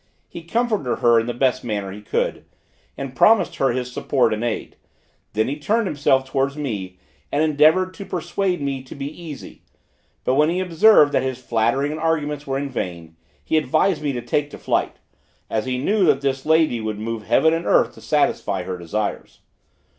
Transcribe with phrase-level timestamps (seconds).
[0.27, 2.43] He comforted her in the best manner he could,
[2.97, 4.75] and promised her his support and aid;
[5.33, 6.97] then he turned himself towards me
[7.31, 9.61] and endeavored to persuade me to be easy;
[10.23, 14.23] but when he observed that his flattering and arguments were vain, he advised me to
[14.23, 14.95] take to flight,
[15.51, 19.41] as he knew that this lady would move heaven and earth to satisfy her desires.